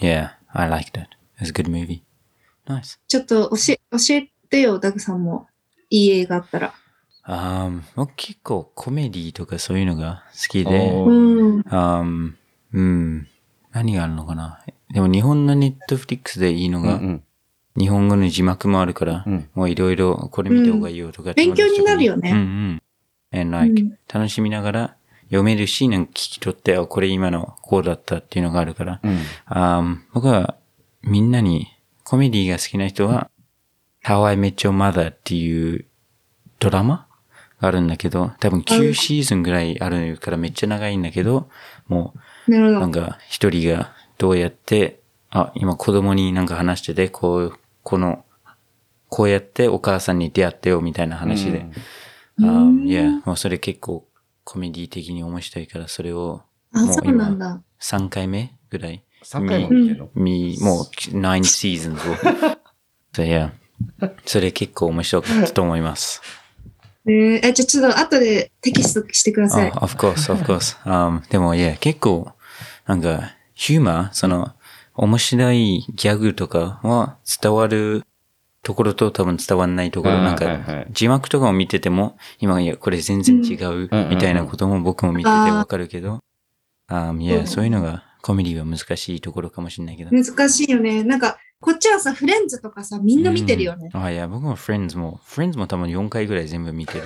[0.00, 1.08] yeah, I liked it.
[1.40, 2.02] It's a good movie.
[2.66, 2.98] Nice.
[3.08, 5.48] ちょっと教え、教えてよ、ダグさんも。
[5.90, 6.74] いい映画あったら。
[7.26, 11.60] Um, 僕結構コメディとかそういうのが好きで、おーうん。
[11.60, 12.32] um,
[12.72, 13.28] うん、
[13.72, 14.60] 何があるのかな
[14.92, 17.22] でも日本のネットフリックスでいいのが、うんうん
[17.78, 19.48] 日本語の字幕もあるから、うん。
[19.54, 22.30] もういろいろこれ見た方がいいよとか、勉強になるよね。
[22.30, 22.82] うんうん。
[23.40, 23.98] and like、うん。
[24.12, 29.18] 楽しみながら読めるし、なんか聞き取って、あ、これ今のこうだったっていうのがあるから、うん。
[29.46, 30.56] あー僕は
[31.02, 31.68] みんなに
[32.04, 33.30] コメディが好きな人は
[34.04, 35.84] How I Met Your Mother っていう
[36.58, 37.06] ドラマ
[37.60, 41.48] があるんだけど、多分9シーズンぐらいあるからめっちゃ長いんだけど、
[41.86, 42.14] も。
[42.48, 48.24] うなんか一人がどうやって、あ、今子供になんか話してて、こう、この、
[49.08, 51.66] こうやってお母さんに出会ったよみたいな話で。
[52.40, 54.06] あうんいや、もうそれ結構
[54.44, 57.60] コメディ的に面白いから、それをあ、もうそうなんだ。
[57.80, 60.10] 3回目ぐらい3回も見てるの？
[60.14, 61.96] み、もう9シーズンを。
[63.12, 63.52] そういや、
[64.24, 66.22] それ結構面白かったと思います。
[67.06, 69.70] えー、え、じゃあちょっと後でテキストしてください。
[69.70, 70.76] あ of course, of course.
[70.84, 72.32] Um, でも、いや、結構、
[72.86, 74.54] なんか、ヒューマー、その、
[75.00, 78.02] 面白いギャグとかは伝わる
[78.64, 86.18] ところと多分伝わんないところ、なんか、字幕とかを見てても、今、いや、これ全然違う、うんみたいなことも僕も見ててわかるけど、
[86.88, 90.10] あいや、うんそういうのがコメディは難しいところかもしれないけど。
[90.10, 91.04] 難しいよね。
[91.04, 93.90] なんか、こっちはさ、フレンズとかさ、みんな見てるよね。
[93.94, 97.04] うんあ、いや、僕も Friends も、Friends も多分4回ぐらい全部見てる。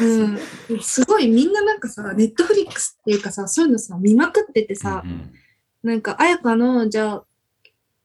[0.00, 0.82] うん。
[0.82, 5.32] すごい、みんななんかさ、ネットフリックスっていうかさ、そういうのさ、見まくっててさ、うんうん
[5.86, 7.24] なんか、あやかの、じゃあ、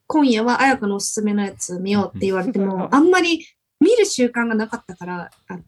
[0.06, 3.44] 今夜はあやかのおすすめのやつ見ようって言われても、あんまり
[3.80, 5.62] 見る習慣がなかったから、あの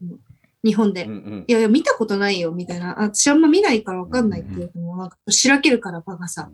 [0.63, 1.03] 日本で。
[1.03, 2.97] うんうんいやいや、見たことないよ、みたいな。
[2.97, 6.49] あ私あんま見ないからわかんないっていうのも、なんか、しらけるから、バカさ。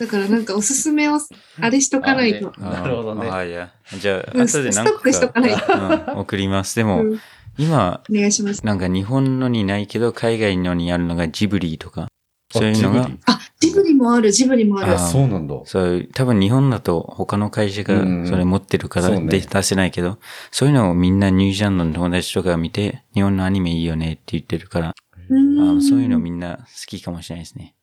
[0.00, 1.20] だからなんか、おすすめを、
[1.60, 2.52] あれしとかないと。
[2.58, 3.72] あなるほどねあ、いや。
[4.00, 6.12] じゃあ、うん後でなんかストックしとかないと。
[6.12, 6.74] うん、送ります。
[6.74, 7.20] でも、うん
[7.56, 8.66] 今、お願いします。
[8.66, 12.08] なんか日本のにないけど、海外のにあるのがジブリとか、
[12.52, 14.94] そういうのがあジブリ、もある、ジブリもあるあ。
[14.96, 15.54] あ、そうなんだ。
[15.64, 20.18] そう、多分日本だと他の会社がうんそれ持ってるからで出せないけど、
[20.50, 24.94] そういうのをみんなニュージーランドの友達とかが見て、日本のアニメいいよねって言ってるから、
[25.28, 27.74] うーんあそういうのみんな好きかもしれないですね。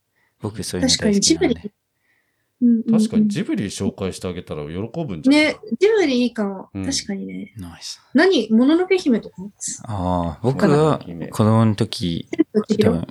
[0.42, 1.70] 僕そういうの確か大好にジブリきなんで。。
[1.70, 6.70] うんうんうん確かにジブリ紹介してあげたら喜ぶんじゃないね、ジブリいいかも。
[6.76, 7.54] うん確かにね。
[7.58, 8.00] ナイス。
[8.14, 8.52] 何？
[8.52, 9.36] もののけ姫とか？
[9.86, 11.00] ああ、僕が
[11.32, 12.28] 子供の時、
[12.80, 13.08] 多分、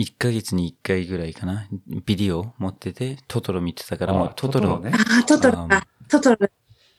[0.00, 1.66] 1ヶ月に1回ぐらいかな、
[2.06, 4.92] ビデオ持ってて、トトロ見てたから、もうあトトロ、ね。
[4.94, 5.86] あ、トトロか。
[6.08, 6.48] トトロ。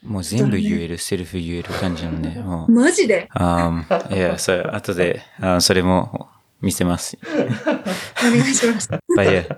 [0.04, 2.72] もう全部言える、セルフ言える感じなんで、もう。
[2.72, 3.28] マジで？
[3.32, 6.28] ああ、いや、それ、後で、あそれも
[6.62, 7.18] 見せます。
[7.24, 8.90] お願いします。
[8.90, 9.58] But yeah.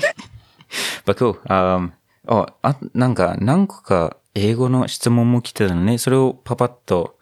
[1.06, 1.40] But cool.
[1.48, 1.92] Um,
[2.26, 5.98] あ、あ、なんか何個か英語の質問も来てたのね。
[5.98, 7.18] それをパパッと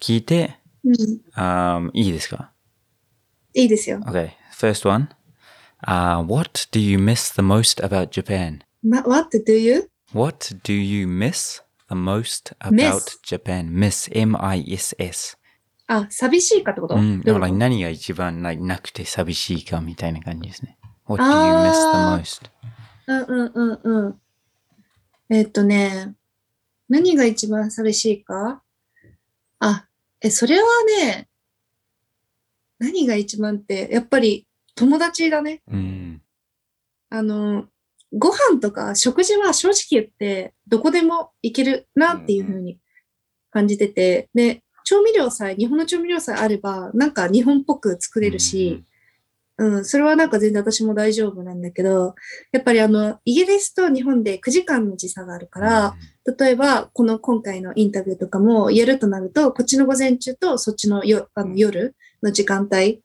[0.00, 0.94] 聞いて、うん。
[1.34, 2.50] あーいいですか？
[3.58, 3.98] いいですよ。
[4.06, 5.08] Okay, first one.
[5.84, 8.60] Uh, what do you miss the most about Japan?
[8.84, 9.90] ま、what do you?
[10.14, 13.72] What do you miss the most about Miss Japan?
[13.72, 15.36] Miss, M-I-S-S.
[15.88, 17.20] あ、寂しいかってことうん。
[17.20, 20.78] だから何が一番ななくて寂しいかみたいな感じですね。
[21.06, 21.32] What do you
[21.66, 22.44] miss the most?
[22.44, 22.50] と
[23.06, 24.20] うんうんうんうん。
[25.30, 26.14] えっとね、
[26.88, 28.62] 何が一番寂しいか
[29.58, 29.88] あ、
[30.20, 30.64] え、それは
[31.00, 31.27] ね、
[32.78, 35.62] 何が一番って、やっぱり友達だね。
[35.70, 36.22] うん。
[37.10, 37.66] あの、
[38.12, 42.78] ご飯とか食事は正直言ってどこでも行けるなっていうふうに
[43.50, 48.84] 感じてて、で、調味料さえ、日本の調味料さえあれば、なんか日本っぽく作れるし、
[49.58, 52.14] うん、それはなんか全然私も大丈夫なんだけど、
[52.52, 55.94] やっぱりあの、イギリスと日本で9時間の時差があるから、
[56.38, 63.02] 例えば、この今回のインタビューとかもやるとなると、こっちの午前中とそっちのよあの夜の時間帯、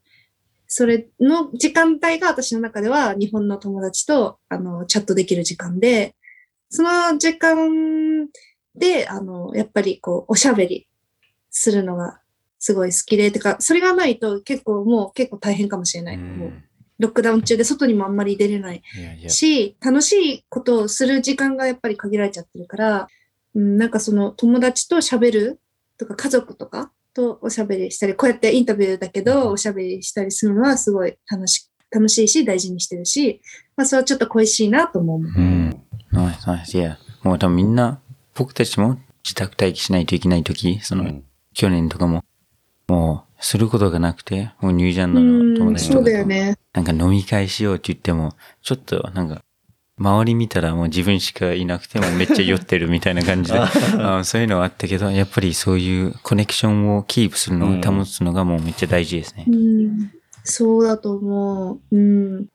[0.66, 6.14] それの時間帯が私の中では日本の友達とあのチャットできる時間で、
[6.68, 8.28] その時間
[8.74, 10.88] で、あの、やっぱりこう、おしゃべり
[11.50, 12.20] するのが
[12.58, 16.16] すごい好きで、てか、それがないと結構もう結構大変かもしれない。
[16.16, 16.52] もう
[16.98, 18.82] ロックダウン中で外にもあんまり出れない。
[19.28, 23.08] し、楽しいことをする時間がやっぱり限られちゃってるから、
[23.54, 25.60] うん、なんかその友達と喋る
[25.98, 33.40] とか家族とかとおしゃべりしたり、こうやってインタビューだけどおしゃべりしたりするのはすごい楽し楽しいし大事にしてるし、
[33.76, 35.20] まあそれはちょっと恋しいなと思う。
[35.20, 35.80] うん。
[36.10, 36.74] ナイスナイス。
[36.74, 38.00] いや、もう多分みんな、
[38.34, 41.24] 僕たちも自宅待機しないといけないとき、その、うん
[41.56, 42.24] 去年とかも、
[42.88, 46.58] もう、することがなくて、もうニュージャンうドの友ん、そう達とかと、だよね。
[46.72, 49.44] なんか飲み会しようって言っても、ちょっとなんか、
[49.96, 53.58] 周り見たらもう自分しかいなくてもめっちゃ酔ってるみたいな感じで、
[53.98, 59.50] あそういうのはあったけど、やっぱりそういうコネクションをキープするのを保つのがもうめっちゃ大事ですねう。
[59.50, 60.10] ん、
[60.42, 61.96] そうだと思う。
[61.96, 62.46] うん、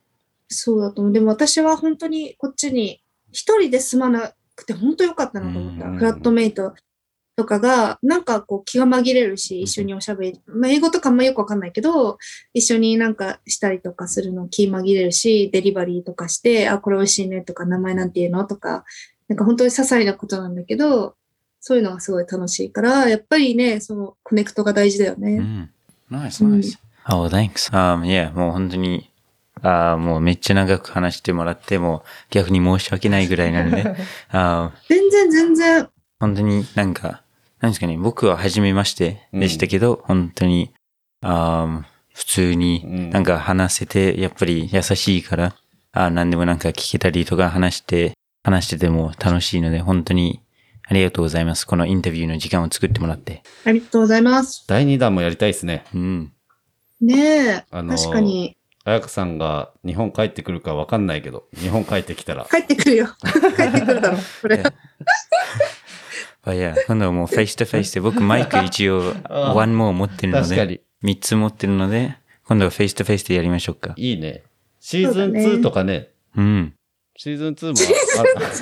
[0.49, 1.13] そうだと思う。
[1.13, 5.87] でも私は本当にこっちに一人で住まなくて本当良かったなと思った。
[5.87, 6.73] うんフラットメイト
[7.39, 12.17] とかが、なんかこう気が紛れるし、一緒におしゃべり、まあ英語とかあんまよくわかんないけど、
[12.53, 18.83] 一緒になんかしたりとかするの気紛れるし、デリバリーとかして、あ、これ美味しいねとか、名前なんて言うのとか、
[19.29, 21.15] なんか本当に些細なことなんだけど、
[21.61, 25.37] そういうのがすごい楽しいから、やっぱりね、そのコネクトが大事だよね。
[25.37, 25.69] うん。
[26.09, 26.77] ナイスナイス。
[27.07, 27.71] Oh, thanks.
[27.71, 29.09] Um, yeah, もう本当に、
[29.61, 33.95] あーもうめっちゃ長く話してもらって、もう逆に申し訳ないぐらいなので、
[34.31, 37.23] あ ー全然全然、本当になんか、
[37.61, 40.73] なんですかね、僕は初めましてでしたけど、本当に、
[41.21, 45.55] あー普通にうんなんか話せて、やっぱり優しいから、
[45.91, 50.41] あー何でもなんか聞けたりとか話して、話してても楽しいので、本当に
[50.87, 51.65] ありがとうございます。
[51.65, 53.43] このインタビューの時間を作ってもらって。
[53.65, 54.65] ありがとうございます。
[54.67, 55.83] 第2弾もやりたいですね。
[55.93, 56.31] うん。
[57.01, 57.17] ね
[57.47, 58.55] え、あのー確かに。
[58.85, 63.07] 彩香さんが日本帰ってくるかわかんないけど、日本帰ってきたら、帰ってくるよ。
[63.55, 64.19] 帰ってくるだろう。
[64.41, 64.63] これ。
[66.43, 70.81] あいや、今度はもう face to face で、僕マイク一応、あワンも持ってるので、確かに。
[71.01, 73.93] 三つ持ってるので、今度は face to face でやりましょうか。
[73.95, 74.43] いいね。
[74.79, 76.73] シーズンそうだね2とかね、うん。
[77.17, 78.53] シーズン2もあ、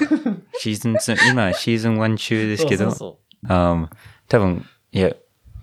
[0.58, 3.08] シーズン2、今シーズン1中ですけど、そうそ
[3.44, 3.88] うそあー
[4.28, 5.14] 多分、いや、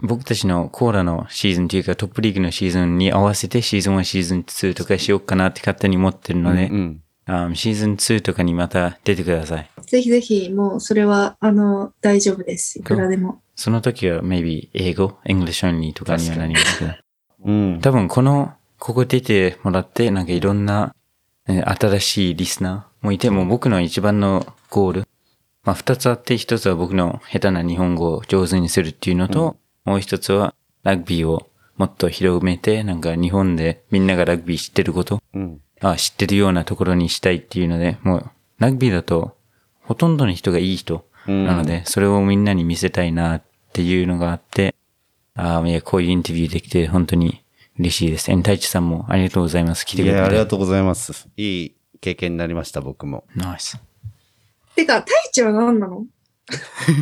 [0.03, 9.71] 僕たちのコーラのシーズンというかトップリーグのシーズンに合わせてシーズン1、シーズン2とかしようかなって勝手に思ってるうので、うんうんあーシーズン2とかにまた出てください。
[9.95, 12.81] ぜひぜひ、もうそれは、あの、大丈夫です。
[12.81, 13.41] いくらでも。
[13.55, 16.93] その時は maybe 英語、English only とかにはなりますけど。
[17.45, 17.81] うん。
[17.81, 20.97] 多分この、ここ出てもらって、なんかいろんな、
[21.47, 25.09] えー新しいリスナーもいて、もう僕の一番のゴール。
[25.63, 35.61] まあ二つあって、一つは僕の下手な日本語を上手にするっていうのと、もう一つはラグビーをもっと広めて、なんか日本でみんながラグビー知ってること、うん。
[35.81, 39.37] あ知ってるようなところにしたいっていうので、もうラグビーだと
[39.85, 43.43] ほとんどの人がいい人うんなので、それをみんなに見せたいなっ
[43.73, 44.75] ていうのがあって、
[45.35, 47.43] あいや、こういうインタビューできて本当に
[47.79, 48.31] 嬉しいです。
[48.31, 49.87] エンタイチさんもありがとうございます。
[49.87, 50.45] 来ていや、ありくれて。
[50.45, 51.29] がとうございます。
[51.37, 53.25] いい経験になりました、僕も。
[53.35, 53.79] ナイス。
[54.77, 56.05] てか、太一は何なの？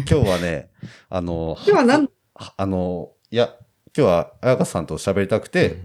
[0.08, 0.70] 今日はね、
[1.10, 2.08] あの、今日は何？
[2.34, 3.54] はあの、いや、
[3.96, 5.80] 今日は彩香さんと喋りたくて、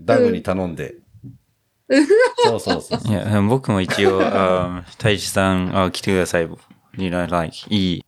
[0.00, 0.94] ダグに頼んで。
[2.44, 6.42] そうそうそういや、僕も一応、あ太一さん、あ来てください。
[6.42, 6.58] You
[7.10, 8.04] know, like, いい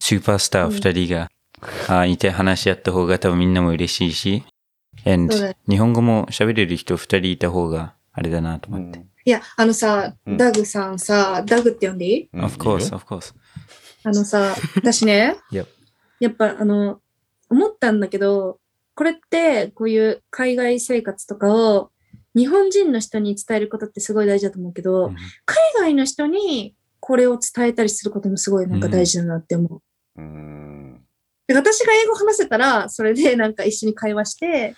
[0.00, 1.30] スーパースター二人が、
[1.88, 4.44] あいて話し合った方が多分みんなも嬉しいし、
[5.06, 5.34] and
[5.68, 8.98] 日本語も喋れる人二人いた方があれだなとう思って。
[8.98, 12.28] んいや、あのさ、うんダグさんさ、ダグって呼んでいい？
[12.32, 13.32] うん of course, よ of course.
[14.04, 15.66] あのさ、私ね、Yep.
[16.18, 17.00] やっぱあの、
[17.48, 18.58] 思ったんだけど、
[18.96, 21.91] これってこういう海外生活とかを
[22.34, 29.80] 日本人の人に伝えることってすごい大事だと思うけど、うん海外の人にこれを伝えたりすることもすごいなんか大事だなって思う。
[30.16, 31.02] うーん。
[31.48, 34.76] で私が英語話せたら、それでなんか一緒に会話して.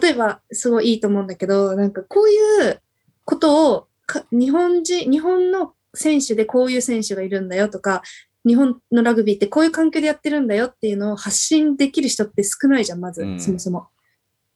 [0.00, 2.80] 例えばすごいいいと思うんだけど、なんかこういう
[3.24, 8.02] ことをか日本人、日本の選手でこういう選手がいるんだよとか、
[8.46, 13.86] 日本のラグビーってこういう環境でやってるんだよっていうのを発信できる人って少ないじゃん、まず、うんそもそも。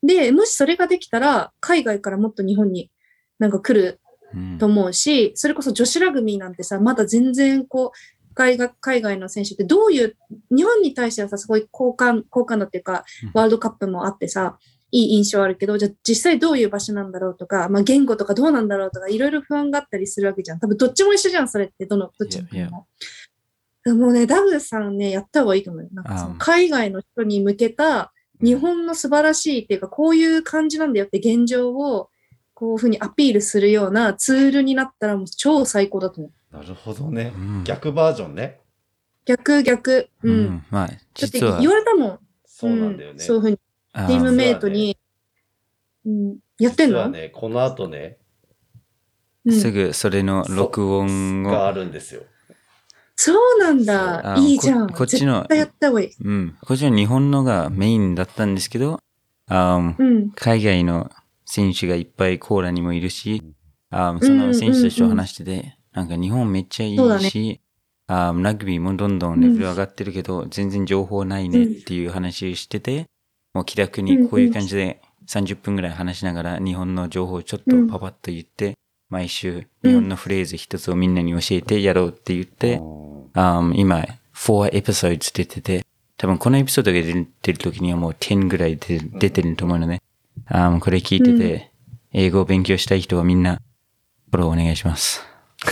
[0.07, 2.91] で、もしそれができたら、海外からもっと日本に
[3.39, 4.01] なんか来る
[4.35, 10.17] うんと思うし、それこそ女子ラグビーなんてさ、まだ全然こう、海外海外の選手ってどういう、
[10.51, 14.59] 日本に対してはさ、すごい好感、好感度っていうかうん、ワールドカップもあってさ、
[14.91, 20.61] いい印象あるけど、じゃあ実際どういう場所なんだろうとか、まあ言語とかどうなんだろうとか、いろいろ不安があったりするわけじゃん。
[20.61, 22.87] 多分どっちも一緒じゃん、それって、どの、どっちも。
[23.85, 25.89] でもね、ダグさんね、やった方がいいと思うよ。
[25.93, 32.11] なんかその海外の人に向けた、日本の素晴らしいっていうか、こういう感じなんだよって現状を、
[32.55, 36.57] こういうふうにアピールするようなツールになったらもう超最高だと思う。
[36.57, 37.39] なるほどねう。
[37.39, 38.61] ん逆バージョンね。
[39.27, 40.09] 逆逆。
[40.23, 40.31] う。
[40.31, 42.19] うんんまあ、だって実は言、われたもん。
[42.47, 43.13] そうなんだよね。
[43.13, 43.59] うんそういうふうに、
[43.93, 44.97] あチームメイトに。
[46.07, 46.39] うん。
[46.59, 48.19] やってんの、実はね、この後ね、
[49.45, 52.23] うんすぐそれの録音を、があるんですよ。
[53.17, 54.37] そうなんだ。
[54.39, 54.89] いいじゃん。
[54.89, 56.11] ここっちの絶対やった方がいい。
[56.23, 59.01] うん、こっちの日本のがメインだったんですけど、
[59.49, 60.31] あうん。
[60.33, 61.11] 海外の
[61.47, 63.43] 選手がいっぱいコーラにもいるし、
[63.91, 67.61] あその選手たちと話してて、なんか日本めっちゃいいし、
[68.09, 73.07] あラグビーもどんどんレベル上がってるけど、全然情報ないねっていう話をしてて、
[73.55, 78.75] もう気楽にこういう感じで30分ぐらい話しながら日本の情報をちょっとパパッと言って、
[79.09, 82.81] 毎週日本のフレーズ一つをみんなに教えてやろうって言って、
[83.37, 85.85] あ今、4エピソード出てて、
[86.17, 90.03] 多分このエピソードが出てる時にはもう10ぐらい出出てると思うので、
[90.47, 91.71] あこれ聞いてて、
[92.13, 93.61] 英語を勉強したい人はみんな、
[94.31, 95.23] フォローお願いします。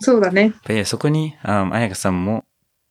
[0.00, 0.54] そうだね。
[0.66, 2.44] でそこに、ああやかさんも、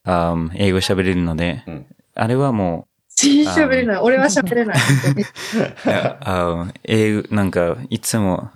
[0.04, 2.88] あ英語喋れるので、うんあれはも
[3.28, 3.96] 喋れない。
[3.98, 4.76] 俺は喋れない。
[6.84, 8.50] 英語、なんか、いつも、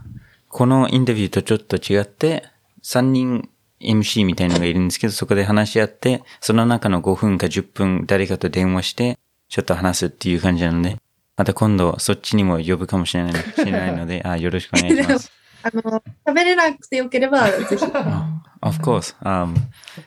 [0.48, 2.44] このインタビューとちょっと違って、
[2.82, 3.48] 3人
[3.80, 10.98] MC みたいなのがいるんですけど、そこで話し合って、その中の5分か10分誰かと電話して、ちょっと話すっていう感じなので、
[11.36, 15.32] また今度そっちにも呼ぶかもしれないしれないので、 あよろしくお願いします。
[15.62, 17.84] あの、喋れなくてよければ、ぜひ。
[18.60, 19.14] Of course.
[19.22, 19.54] Um,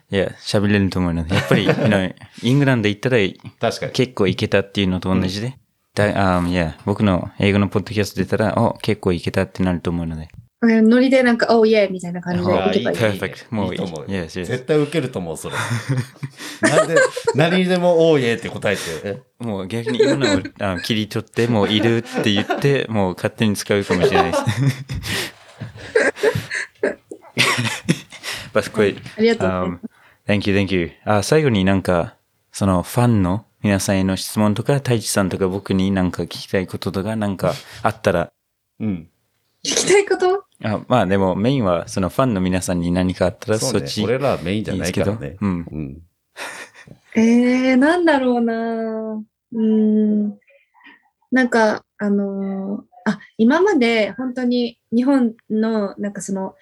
[0.10, 3.18] いや、喋れると思うので、やっぱり、 you know イングランド行ったら
[3.60, 3.92] 確かに。
[3.92, 5.58] 結構いけたっていうのと同じで、
[5.94, 10.30] だあいや、僕の英語のポッドキャスト出たら、お、結構いけたってなると思うので。
[10.60, 12.98] うんノリでなんか、おーイェーみたいな感じであいけばいい。
[12.98, 14.08] perfect もういいと思うよ。
[14.08, 15.56] Yes, yes 絶対受けると思う、それ。
[16.62, 16.96] なんで、
[17.36, 19.22] 何にでも、おーいえって答えて。
[19.38, 24.44] もう逆に今のをあ切り取って、もういるって言って、もう勝手に使うかもしれないです。
[28.54, 29.80] But これ、ありがとうございま Um,
[30.26, 30.92] thank you, thank you.
[31.06, 32.16] あ、最後になんか、
[32.52, 38.32] そのファンの皆さんへの質問とか、太一さんとか僕になんか聞きたいこととかなんかあったら、
[38.80, 39.10] うん。
[39.64, 39.74] す。
[39.74, 40.44] 聞きたいこと？
[40.64, 44.04] あまあでもメインはそのファンの皆さんに何かあったらそねそうっち。
[44.04, 45.40] 俺らメインじゃないからねいいですけ。
[45.40, 46.02] どうんうん。
[47.16, 50.40] えー、なんだろうなうーん。
[51.32, 56.56] なんか、あのーあ、今まで本当に日本の、なんかその、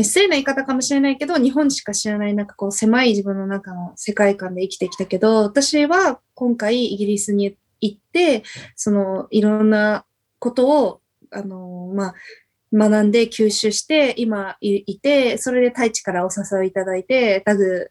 [0.00, 8.42] 失礼な言い方かもしれないけど、日本しか知らない、なんかこう、狭い自分の中の世界観で生きてきたけど、私は今回イギリスに行って、
[8.74, 10.06] その、いろんな
[10.38, 11.01] ことを、
[11.32, 12.14] あのーまあ、
[12.72, 17.90] 学んで吸収して、今いて、それで太一からお誘いいただいて、ダグ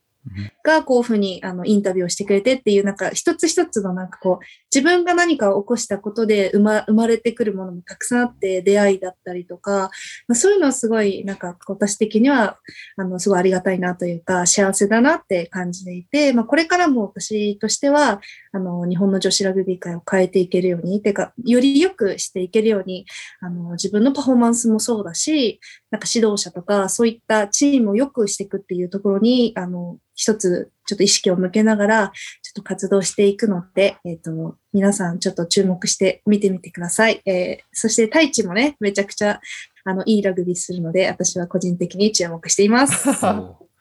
[0.63, 9.89] がこういうふうにあのインタビューをしてくれてっていう、なんか一つ一つのなんかこう、自分が何かを起こしたことで生ま生まれてくるものもたくさんあって、出会いだったりとか、
[10.27, 12.59] まあ、そういうのはすごい、なんか私的には、
[12.97, 18.21] あの、すごいありがたいなというか、幸せだなって感じていて、まあこれからも私としては、
[18.51, 23.05] あの、日本の女子ラグビー界を変えていけるように、てか、より良くしていけるように、
[23.39, 25.59] あの、自分のパフォーマンスもそうだし、
[25.91, 32.11] なんか指導者とか、そういったチームを良くしていくっていうところに、あの、一つ、ちょっと意識を向けながら、
[32.41, 37.21] ちょっと活動していくので、えっ、と、皆さんちょっと注目して見てみてください。
[37.25, 39.41] えーそして、太一もね、めちゃくちゃ、
[39.83, 43.09] あの、いいラグビーするので、私は個人的に注目しています。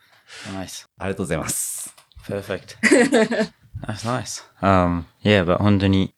[0.49, 0.87] nice.
[0.99, 1.95] ありがとうございます。
[2.25, 2.77] Perfect.
[3.87, 4.43] That's nice.
[4.61, 6.15] Um, yeah, but 本当に、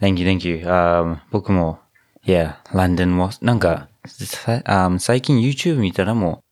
[0.00, 0.66] thank you, thank you.
[0.66, 1.78] Um, 僕も、
[2.24, 6.42] yeah, London was, なんか、さ um, 最近 YouTube 見たらも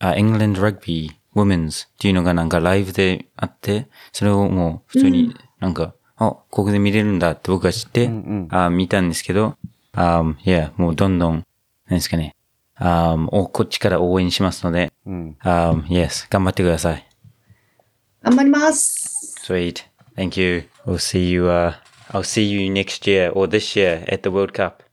[0.00, 8.10] う、あ England Rugby Women's っていうのがなんかライブであって、それをもう普通になんか、あ、ここで見れるんだって僕が知って、
[8.50, 9.56] あ見たんですけど、
[9.92, 11.44] あいや、もうどんどん、
[11.86, 12.34] 何ですかね、
[12.76, 15.36] あおこっちから応援しますので、うん。
[15.40, 17.06] あ yes, 頑張ってください。
[18.22, 19.36] 頑張ります。
[19.44, 19.84] Sweet.
[20.16, 20.68] Thank you.
[20.86, 21.74] We'll see you, uh,
[22.14, 24.84] I'll see you next year or this year at the World Cup.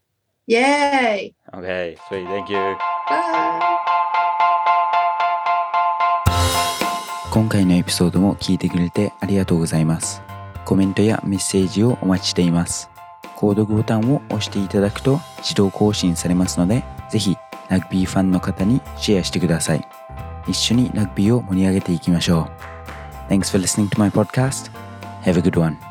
[0.47, 2.25] イェーイ Okay, sweet.
[2.25, 2.57] Thank you.
[2.57, 3.71] バイ
[7.31, 10.23] 今回のエピソードも聞いてくれてありがとうございます。
[10.65, 12.89] コメントやメッセージをお待ちしています。
[13.35, 17.37] 購読ボタンを押していただくと自動更新されますので、ぜひ
[17.69, 19.87] ラグビーファンの方にシェアしてください。
[20.47, 22.49] 一緒にラグビーを盛り上げていきましょ
[23.29, 23.31] う。
[23.31, 24.71] Thanks for listening to my podcast.
[25.23, 25.90] Have a good one.